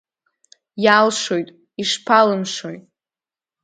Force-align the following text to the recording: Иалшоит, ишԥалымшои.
Иалшоит, 0.83 1.47
ишԥалымшои. 1.81 2.77